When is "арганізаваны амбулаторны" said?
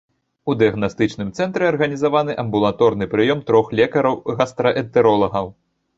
1.71-3.05